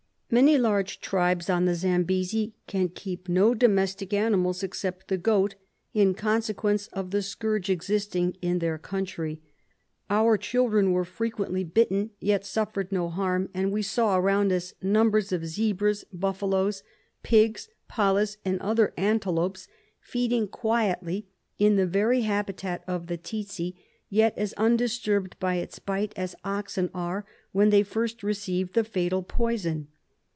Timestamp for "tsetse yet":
23.17-24.33